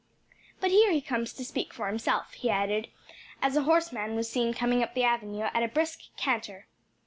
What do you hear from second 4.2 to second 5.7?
seen coming up the avenue at a